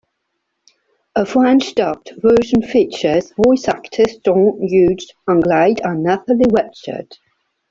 A 1.15 1.27
French-dubbed 1.27 2.13
version 2.17 2.63
features 2.63 3.33
voice 3.37 3.67
actors 3.67 4.17
Jean-Hugues 4.25 5.13
Anglade 5.29 5.79
and 5.83 6.01
Nathalie 6.01 6.45
Richard. 6.51 7.19